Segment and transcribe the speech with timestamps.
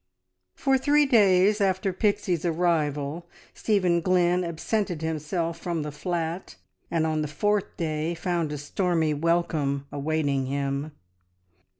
[0.55, 6.55] For three days after Pixie's arrival Stephen Glynn absented himself from the flat,
[6.89, 10.93] and on the fourth day found a stormy, welcome awaiting him.